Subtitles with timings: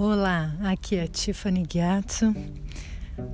[0.00, 2.32] Olá, aqui é Tiffany Gyatso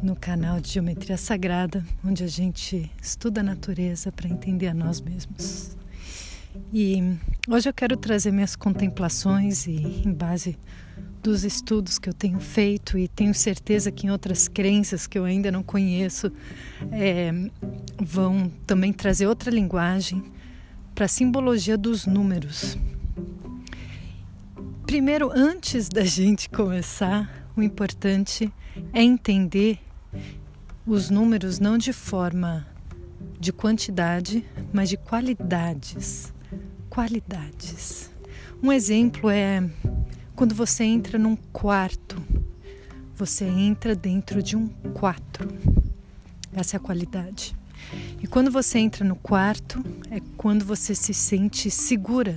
[0.02, 4.98] no canal de Geometria Sagrada, onde a gente estuda a natureza para entender a nós
[4.98, 5.76] mesmos.
[6.72, 9.74] E hoje eu quero trazer minhas contemplações e
[10.06, 10.58] em base
[11.22, 15.26] dos estudos que eu tenho feito e tenho certeza que em outras crenças que eu
[15.26, 16.32] ainda não conheço
[16.90, 17.30] é,
[18.00, 20.24] vão também trazer outra linguagem
[20.94, 22.78] para a simbologia dos números.
[24.94, 28.48] Primeiro, antes da gente começar, o importante
[28.92, 29.80] é entender
[30.86, 32.64] os números não de forma
[33.40, 36.32] de quantidade, mas de qualidades.
[36.88, 38.08] Qualidades.
[38.62, 39.68] Um exemplo é
[40.36, 42.22] quando você entra num quarto,
[43.16, 45.48] você entra dentro de um 4.
[46.52, 47.56] Essa é a qualidade.
[48.22, 52.36] E quando você entra no quarto, é quando você se sente segura.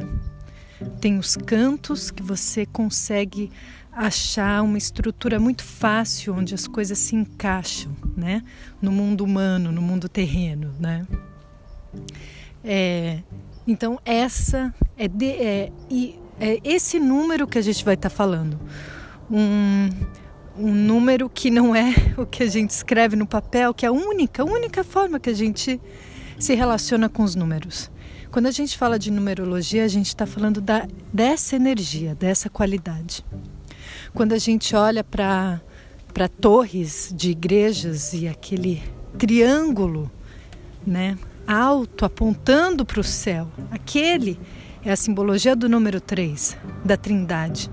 [0.99, 3.51] Tem os cantos que você consegue
[3.91, 8.43] achar uma estrutura muito fácil onde as coisas se encaixam, né?
[8.79, 11.07] No mundo humano, no mundo terreno, né?
[12.63, 13.23] É,
[13.67, 15.71] então essa é, de, é,
[16.39, 18.59] é esse número que a gente vai estar tá falando.
[19.31, 19.89] Um,
[20.57, 23.91] um número que não é o que a gente escreve no papel, que é a
[23.91, 25.81] única, única forma que a gente
[26.39, 27.89] se relaciona com os números.
[28.31, 33.25] Quando a gente fala de numerologia, a gente está falando da, dessa energia, dessa qualidade.
[34.13, 35.61] Quando a gente olha para
[36.39, 38.83] torres de igrejas e aquele
[39.17, 40.11] triângulo
[40.85, 41.17] né,
[41.47, 44.39] alto apontando para o céu, aquele
[44.83, 47.69] é a simbologia do número 3, da Trindade.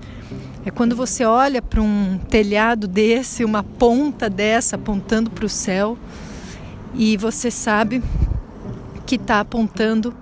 [0.65, 5.97] É quando você olha para um telhado desse, uma ponta dessa apontando para o céu
[6.93, 8.01] e você sabe
[9.05, 10.15] que está apontando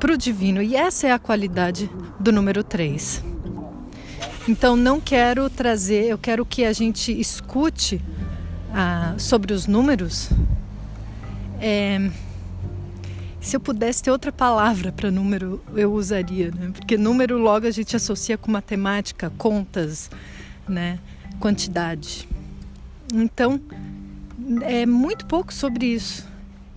[0.00, 0.62] para o divino.
[0.62, 3.22] E essa é a qualidade do número 3.
[4.48, 8.00] Então não quero trazer, eu quero que a gente escute
[8.72, 10.30] ah, sobre os números.
[11.60, 12.10] É,
[13.40, 16.70] se eu pudesse ter outra palavra para número, eu usaria, né?
[16.72, 20.10] Porque número logo a gente associa com matemática, contas,
[20.66, 20.98] né?
[21.38, 22.26] Quantidade.
[23.12, 23.60] Então,
[24.62, 26.26] é muito pouco sobre isso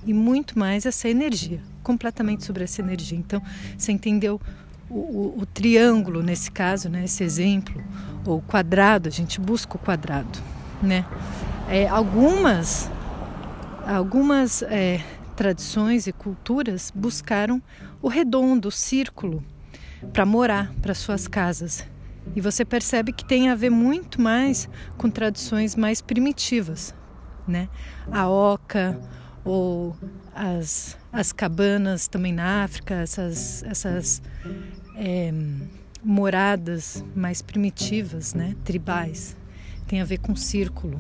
[0.06, 3.18] e muito mais essa energia, completamente sobre essa energia.
[3.18, 3.42] Então,
[3.78, 4.42] você entendeu
[4.90, 7.04] o, o, o triângulo nesse caso, né?
[7.04, 7.84] Esse exemplo,
[8.26, 10.40] ou quadrado, a gente busca o quadrado,
[10.82, 11.06] né?
[11.70, 12.90] É, algumas,
[13.86, 15.04] algumas é,
[15.36, 17.62] tradições e culturas buscaram
[18.02, 19.44] o redondo, o círculo,
[20.12, 21.86] para morar para suas casas.
[22.36, 26.96] E você percebe que tem a ver muito mais com tradições mais primitivas,
[27.48, 27.68] né?
[28.12, 29.00] A oca
[29.44, 29.96] ou
[30.34, 34.22] as, as cabanas também na África, essas, essas
[34.96, 35.32] é,
[36.04, 38.56] moradas mais primitivas, né?
[38.66, 39.38] Tribais,
[39.88, 41.00] tem a ver com círculo.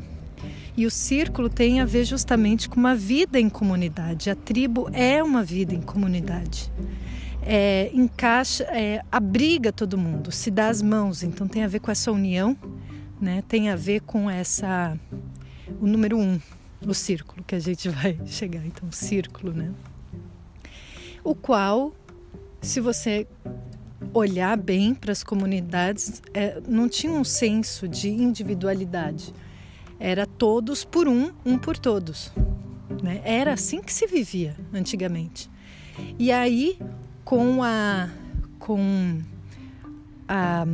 [0.78, 4.30] E o círculo tem a ver justamente com uma vida em comunidade.
[4.30, 6.72] A tribo é uma vida em comunidade.
[7.42, 11.24] É, encaixa, é, abriga todo mundo, se dá as mãos.
[11.24, 12.56] Então tem a ver com essa união,
[13.20, 13.44] né?
[13.48, 14.98] Tem a ver com essa
[15.82, 16.40] o número um,
[16.86, 18.64] o círculo que a gente vai chegar.
[18.66, 19.72] Então círculo, né?
[21.24, 21.94] O qual,
[22.62, 23.28] se você
[24.14, 29.34] olhar bem para as comunidades, é, não tinha um senso de individualidade
[30.04, 32.30] era todos por um, um por todos.
[33.02, 33.22] Né?
[33.24, 35.50] Era assim que se vivia antigamente.
[36.20, 36.78] E aí,
[37.24, 38.10] com a,
[38.60, 39.22] com
[40.28, 40.66] a,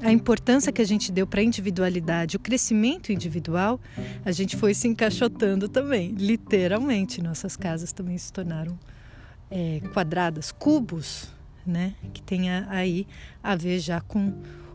[0.00, 3.78] a importância que a gente deu para a individualidade, o crescimento individual,
[4.24, 7.20] a gente foi se encaixotando também, literalmente.
[7.20, 8.78] Nossas casas também se tornaram
[9.52, 11.28] é, quadradas, cubos,
[11.64, 11.94] né?
[12.12, 13.06] que tem aí
[13.40, 14.32] a ver já com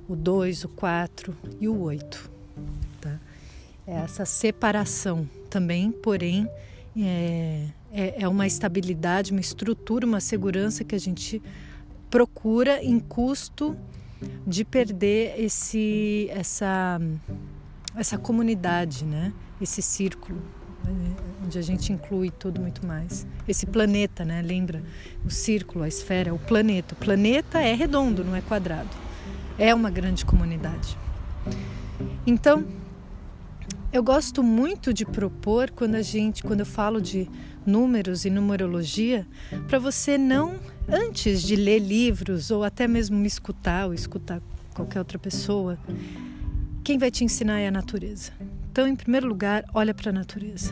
[0.07, 2.37] o 2, o 4 e o 8
[3.87, 6.49] essa separação também, porém,
[6.97, 11.41] é, é, é uma estabilidade, uma estrutura, uma segurança que a gente
[12.09, 13.77] procura em custo
[14.45, 16.99] de perder esse, essa,
[17.95, 19.31] essa comunidade, né?
[19.61, 20.56] esse círculo é,
[21.43, 23.25] onde a gente inclui tudo muito mais.
[23.47, 24.41] Esse planeta, né?
[24.41, 24.83] Lembra?
[25.25, 26.93] O círculo, a esfera, o planeta.
[26.93, 28.89] O planeta é redondo, não é quadrado.
[29.57, 30.97] É uma grande comunidade.
[32.25, 32.65] Então,
[33.91, 37.29] eu gosto muito de propor quando a gente, quando eu falo de
[37.65, 39.25] números e numerologia,
[39.67, 44.41] para você não antes de ler livros ou até mesmo me escutar ou escutar
[44.73, 45.79] qualquer outra pessoa,
[46.83, 48.31] quem vai te ensinar é a natureza.
[48.77, 50.71] Então, em primeiro lugar, olha para a natureza.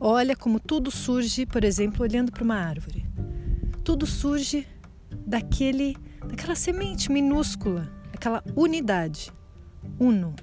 [0.00, 3.04] Olha como tudo surge, por exemplo, olhando para uma árvore.
[3.84, 4.66] Tudo surge
[5.26, 9.30] daquele, daquela semente minúscula, aquela unidade,
[10.00, 10.34] uno.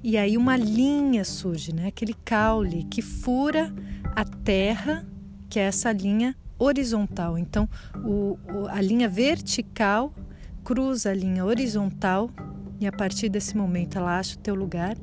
[0.00, 1.88] E aí uma linha surge, né?
[1.88, 3.74] Aquele caule que fura
[4.14, 5.04] a terra,
[5.50, 7.36] que é essa linha horizontal.
[7.36, 8.38] Então, o,
[8.68, 10.14] a linha vertical
[10.62, 12.30] cruza a linha horizontal
[12.78, 14.96] e a partir desse momento ela acha o teu lugar.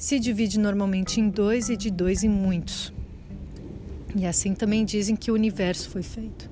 [0.00, 2.90] Se divide normalmente em dois e de dois em muitos.
[4.16, 6.50] E assim também dizem que o universo foi feito.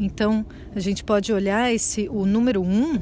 [0.00, 2.98] Então a gente pode olhar esse o número um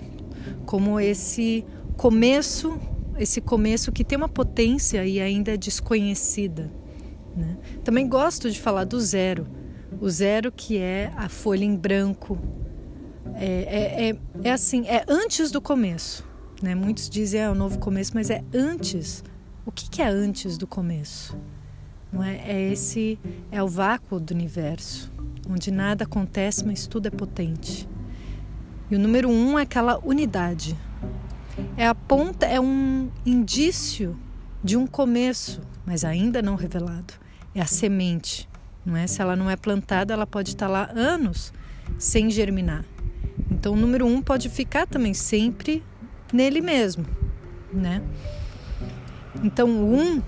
[0.66, 1.64] como esse
[1.96, 2.78] começo,
[3.18, 6.70] esse começo que tem uma potência e ainda é desconhecida.
[7.34, 7.56] Né?
[7.82, 9.46] Também gosto de falar do zero,
[9.98, 12.38] o zero que é a folha em branco.
[13.36, 16.22] É, é, é, é assim, é antes do começo.
[16.62, 16.74] Né?
[16.74, 19.24] Muitos dizem é o novo começo, mas é antes.
[19.66, 21.36] O que, que é antes do começo?
[22.12, 22.36] Não é?
[22.36, 23.18] é esse
[23.50, 25.12] é o vácuo do universo,
[25.50, 27.88] onde nada acontece, mas tudo é potente.
[28.88, 30.78] E o número um é aquela unidade.
[31.76, 34.16] É a ponta, é um indício
[34.62, 37.14] de um começo, mas ainda não revelado.
[37.52, 38.48] É a semente,
[38.84, 39.08] não é?
[39.08, 41.52] Se ela não é plantada, ela pode estar lá anos
[41.98, 42.84] sem germinar.
[43.50, 45.82] Então, o número um pode ficar também sempre
[46.32, 47.04] nele mesmo,
[47.72, 48.00] né?
[49.42, 50.22] Então, o um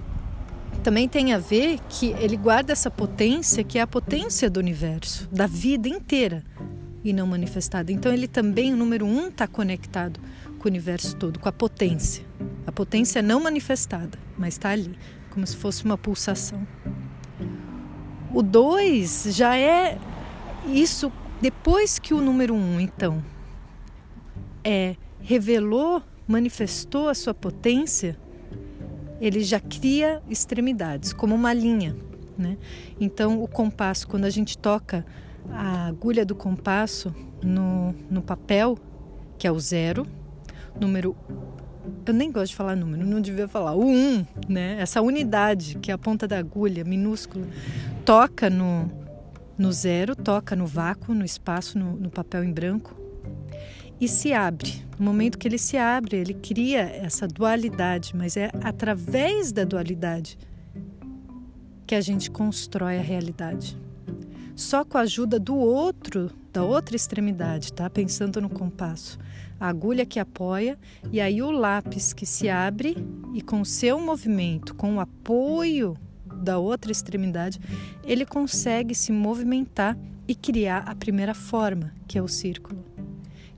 [0.83, 5.29] também tem a ver que ele guarda essa potência que é a potência do universo,
[5.31, 6.45] da vida inteira
[7.05, 7.93] e não manifestada.
[7.93, 10.21] Então, ele também, o número um, está conectado
[10.59, 12.25] com o universo todo, com a potência.
[12.67, 14.99] A potência não manifestada, mas está ali,
[15.31, 16.67] como se fosse uma pulsação.
[18.33, 19.99] O 2 já é
[20.67, 21.11] isso
[21.41, 23.23] depois que o número 1, um, então,
[24.65, 28.19] é revelou, manifestou a sua potência,
[29.20, 31.97] ele já cria extremidades, como uma linha.
[32.37, 32.56] Né?
[33.00, 35.05] Então, o compasso, quando a gente toca
[35.50, 38.79] a agulha do compasso no, no papel,
[39.37, 40.06] que é o zero,
[40.79, 41.17] número
[42.05, 43.75] eu nem gosto de falar número, não devia falar.
[43.75, 44.76] O 1, um, né?
[44.79, 47.47] Essa unidade, que é a ponta da agulha, minúscula,
[48.05, 48.91] toca no,
[49.56, 52.98] no zero, toca no vácuo, no espaço, no, no papel em branco
[54.00, 54.85] e se abre.
[54.99, 60.39] No momento que ele se abre, ele cria essa dualidade, mas é através da dualidade
[61.87, 63.79] que a gente constrói a realidade.
[64.55, 67.89] Só com a ajuda do outro, da outra extremidade, tá?
[67.89, 69.19] Pensando no compasso
[69.61, 70.79] a agulha que apoia
[71.11, 72.97] e aí o lápis que se abre
[73.35, 77.59] e com seu movimento, com o apoio da outra extremidade,
[78.05, 79.99] ele consegue se movimentar
[80.29, 82.85] e criar a primeira forma, que é o círculo.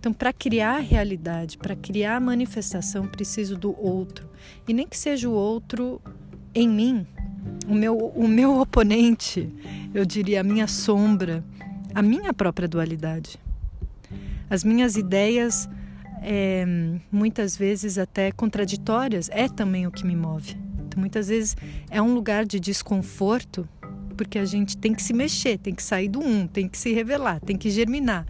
[0.00, 4.26] Então, para criar realidade, para criar manifestação, preciso do outro.
[4.66, 6.00] E nem que seja o outro
[6.54, 7.06] em mim,
[7.68, 9.46] o meu, o meu oponente,
[9.92, 11.44] eu diria a minha sombra,
[11.94, 13.38] a minha própria dualidade.
[14.48, 15.68] As minhas ideias
[16.22, 16.64] é,
[17.12, 20.56] muitas vezes até contraditórias, é também o que me move.
[20.86, 21.54] Então, muitas vezes
[21.90, 23.68] é um lugar de desconforto,
[24.20, 26.92] porque a gente tem que se mexer, tem que sair do um, tem que se
[26.92, 28.26] revelar, tem que germinar,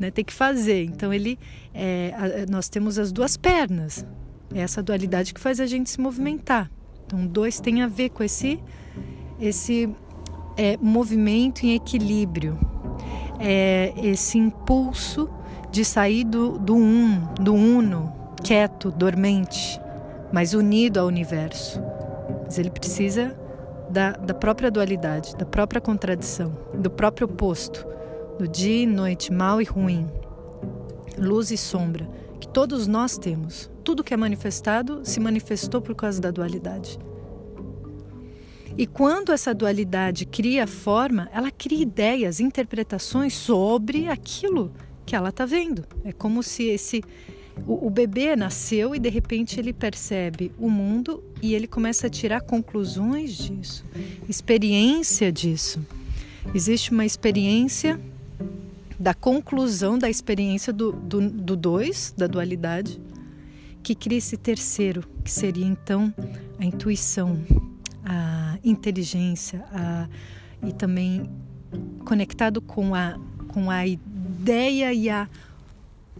[0.00, 0.10] né?
[0.10, 0.84] tem que fazer.
[0.84, 1.38] Então, ele,
[1.74, 4.06] é, nós temos as duas pernas,
[4.54, 6.70] é essa dualidade que faz a gente se movimentar.
[7.04, 8.58] Então, dois tem a ver com esse,
[9.38, 9.86] esse
[10.56, 12.58] é, movimento em equilíbrio,
[13.38, 15.28] é, esse impulso
[15.70, 18.10] de sair do, do um, do uno,
[18.42, 19.78] quieto, dormente,
[20.32, 21.82] mas unido ao universo.
[22.46, 23.43] Mas ele precisa
[23.94, 27.86] da, da própria dualidade, da própria contradição, do próprio oposto,
[28.36, 30.10] do dia e noite, mal e ruim,
[31.16, 32.04] luz e sombra,
[32.40, 33.70] que todos nós temos.
[33.84, 36.98] Tudo que é manifestado se manifestou por causa da dualidade.
[38.76, 44.72] E quando essa dualidade cria forma, ela cria ideias, interpretações sobre aquilo
[45.06, 45.84] que ela está vendo.
[46.02, 47.00] É como se esse
[47.66, 52.10] o, o, bebê nasceu e de repente ele percebe o mundo e ele começa a
[52.10, 53.84] tirar conclusões disso,
[54.28, 55.80] experiência disso.
[56.52, 57.98] Existe uma experiência
[58.98, 63.00] da conclusão da experiência do, do, do dois, da dualidade,
[63.82, 66.12] que cria esse terceiro, que seria então
[66.58, 67.38] a intuição,
[68.04, 70.08] a inteligência, a,
[70.66, 71.28] e também
[72.04, 73.18] conectado com a,
[73.48, 75.28] com a ideia e a,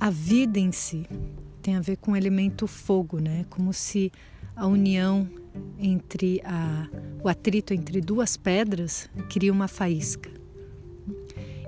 [0.04, 1.06] a vida em si
[1.62, 3.46] tem a ver com o elemento fogo, né?
[3.49, 4.12] Como se
[4.54, 5.26] a união
[5.78, 6.87] entre a,
[7.23, 10.30] o atrito entre duas pedras cria uma faísca.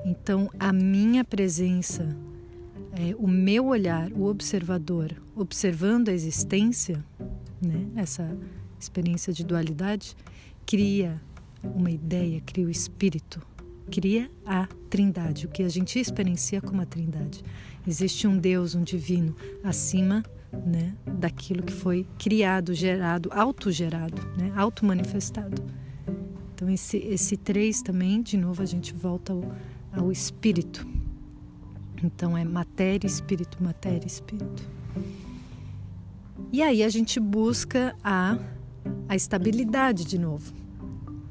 [0.05, 2.15] Então, a minha presença,
[2.93, 7.03] é, o meu olhar, o observador, observando a existência,
[7.59, 7.87] né?
[7.97, 8.37] essa
[8.79, 10.15] experiência de dualidade,
[10.67, 11.23] cria
[11.63, 13.41] uma ideia, cria o espírito,
[13.91, 17.43] cria a trindade, o que a gente experiencia como a trindade.
[17.87, 20.23] Existe um Deus, um divino, acima
[20.65, 25.63] né, daquilo que foi criado, gerado, autogerado, né, automanifestado.
[26.55, 29.53] Então esse esse três também, de novo a gente volta ao,
[29.93, 30.87] ao espírito.
[32.03, 34.63] Então é matéria, espírito, matéria, espírito.
[36.53, 38.39] E aí a gente busca a
[39.09, 40.53] a estabilidade de novo,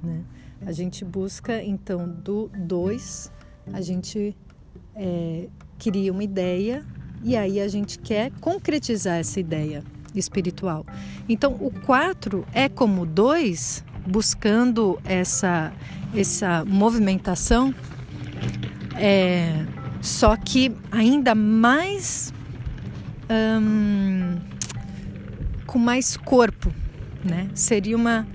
[0.04, 0.24] né?
[0.66, 3.32] A gente busca então do dois,
[3.74, 4.36] a gente
[4.96, 5.48] é,
[5.78, 6.86] cria uma ideia
[7.24, 9.84] e aí a gente quer concretizar essa ideia
[10.14, 10.86] espiritual.
[11.28, 15.74] Então, o 4 é como 2, buscando essa,
[16.16, 17.74] essa movimentação,
[18.96, 19.66] é,
[20.02, 22.34] só que ainda mais.
[23.30, 24.38] Hum,
[25.66, 26.72] com mais corpo,
[27.24, 27.50] né?
[27.54, 28.28] Seria uma,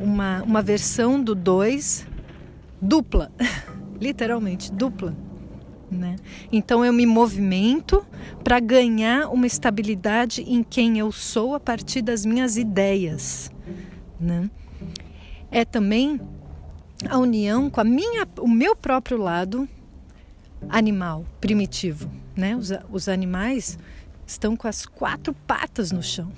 [0.00, 2.06] uma, uma versão do 2
[2.80, 3.30] dupla,
[4.00, 5.14] literalmente dupla.
[5.90, 6.16] Né?
[6.52, 8.06] Então eu me movimento
[8.44, 13.50] para ganhar uma estabilidade em quem eu sou a partir das minhas ideias.
[14.20, 14.50] Né?
[15.50, 16.20] É também
[17.08, 19.66] a união com a minha, o meu próprio lado
[20.68, 22.10] animal, primitivo.
[22.36, 22.54] Né?
[22.54, 23.78] Os, os animais
[24.26, 26.30] estão com as quatro patas no chão.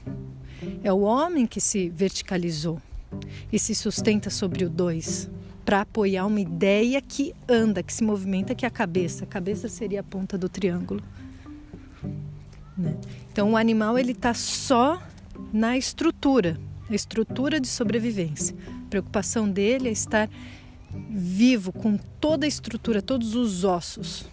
[0.85, 2.81] É o homem que se verticalizou
[3.53, 5.31] e se sustenta sobre o dois
[5.65, 9.25] para apoiar uma ideia que anda, que se movimenta, que é a cabeça.
[9.25, 11.03] A cabeça seria a ponta do triângulo.
[12.77, 12.97] Né?
[13.31, 15.01] Então o animal ele está só
[15.53, 18.57] na estrutura, a estrutura de sobrevivência.
[18.87, 20.29] A preocupação dele é estar
[21.09, 24.27] vivo com toda a estrutura, todos os ossos.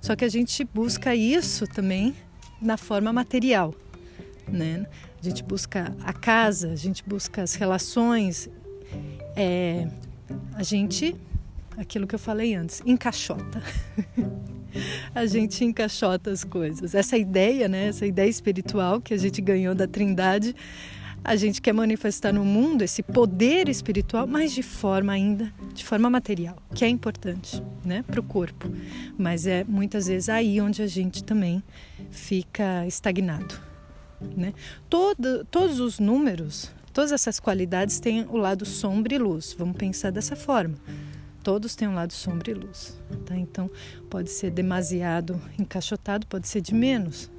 [0.00, 2.14] Só que a gente busca isso também
[2.62, 3.74] na forma material,
[4.46, 4.86] né?
[5.20, 8.48] A gente busca a casa, a gente busca as relações,
[9.34, 9.88] é,
[10.54, 11.16] a gente,
[11.76, 13.62] aquilo que eu falei antes, encaixota.
[15.14, 16.94] a gente encaixota as coisas.
[16.94, 20.54] Essa ideia, né, essa ideia espiritual que a gente ganhou da Trindade,
[21.24, 26.08] a gente quer manifestar no mundo esse poder espiritual, mas de forma ainda, de forma
[26.08, 28.70] material, que é importante, né, para o corpo.
[29.16, 31.62] Mas é muitas vezes aí onde a gente também
[32.10, 33.60] fica estagnado,
[34.20, 34.52] né?
[34.88, 39.54] Todo, todos os números Todas essas qualidades têm o lado sombra e luz.
[39.56, 40.74] Vamos pensar dessa forma.
[41.44, 42.98] Todos têm um lado sombra e luz.
[43.24, 43.36] Tá?
[43.36, 43.70] Então,
[44.10, 47.30] pode ser demasiado encaixotado, pode ser de menos.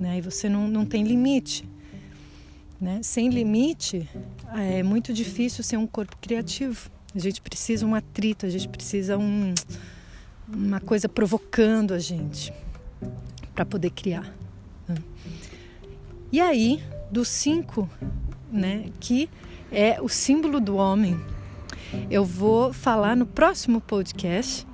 [0.00, 0.18] Né?
[0.18, 1.64] E você não, não tem limite.
[2.80, 3.00] Né?
[3.04, 4.08] Sem limite,
[4.52, 6.90] é muito difícil ser um corpo criativo.
[7.14, 9.54] A gente precisa um atrito, a gente precisa um,
[10.48, 12.52] uma coisa provocando a gente
[13.54, 14.34] para poder criar.
[14.88, 14.96] Né?
[16.34, 17.88] E aí, dos cinco
[18.50, 19.30] né, que
[19.70, 21.16] é o símbolo do homem.
[22.10, 24.66] Eu vou falar no próximo podcast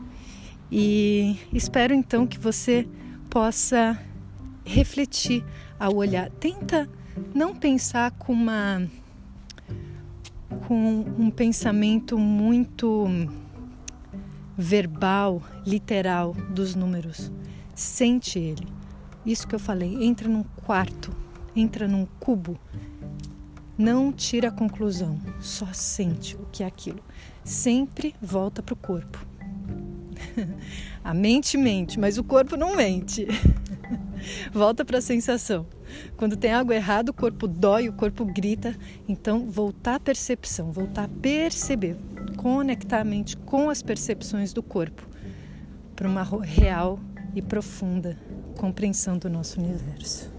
[0.72, 2.88] e espero então que você
[3.28, 4.02] possa
[4.64, 5.44] refletir
[5.78, 6.30] ao olhar.
[6.30, 6.88] Tenta
[7.34, 8.88] não pensar com uma
[10.66, 13.06] com um pensamento muito
[14.56, 17.30] verbal, literal dos números.
[17.74, 18.66] Sente ele.
[19.26, 21.14] Isso que eu falei, entra num quarto,
[21.54, 22.58] entra num cubo
[23.80, 27.00] não tira a conclusão, só sente o que é aquilo.
[27.42, 29.26] Sempre volta para o corpo.
[31.02, 33.26] a mente mente, mas o corpo não mente.
[34.52, 35.66] volta para a sensação.
[36.14, 38.76] Quando tem algo errado, o corpo dói, o corpo grita.
[39.08, 41.96] Então, voltar à percepção, voltar a perceber,
[42.36, 45.08] conectar a mente com as percepções do corpo
[45.96, 47.00] para uma real
[47.34, 48.18] e profunda
[48.58, 50.30] compreensão do nosso universo.